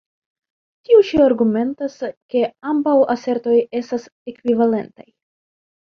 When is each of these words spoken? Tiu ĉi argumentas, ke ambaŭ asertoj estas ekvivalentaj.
Tiu 0.87 1.01
ĉi 1.09 1.19
argumentas, 1.25 1.99
ke 2.35 2.41
ambaŭ 2.71 2.97
asertoj 3.17 3.61
estas 3.81 4.09
ekvivalentaj. 4.33 5.11